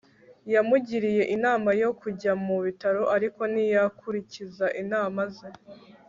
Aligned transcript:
Yamugiriye 0.53 1.23
inama 1.35 1.69
yo 1.81 1.89
kujya 2.01 2.31
mu 2.45 2.57
bitaro 2.65 3.01
ariko 3.15 3.41
ntiyakurikiza 3.51 4.65
inama 4.81 5.21
ze 5.35 5.49